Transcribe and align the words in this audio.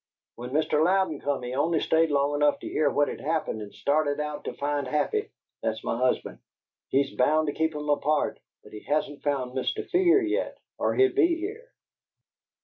When 0.33 0.49
Mr. 0.49 0.83
Louden 0.83 1.19
come, 1.19 1.43
he 1.43 1.53
only 1.53 1.79
stayed 1.79 2.09
long 2.09 2.33
enough 2.33 2.57
to 2.61 2.67
hear 2.67 2.89
what 2.89 3.07
had 3.07 3.21
happened 3.21 3.61
and 3.61 3.71
started 3.71 4.19
out 4.19 4.45
to 4.45 4.55
find 4.55 4.87
Happy 4.87 5.29
that's 5.61 5.83
my 5.83 5.95
husband. 5.95 6.39
He's 6.89 7.13
bound 7.13 7.45
to 7.49 7.53
keep 7.53 7.73
them 7.73 7.87
apart, 7.87 8.39
but 8.63 8.73
he 8.73 8.79
hasn't 8.79 9.21
found 9.21 9.51
Mr. 9.55 9.87
Fear 9.91 10.23
yet 10.23 10.57
or 10.79 10.95
he'd 10.95 11.13
be 11.13 11.35
here." 11.35 11.69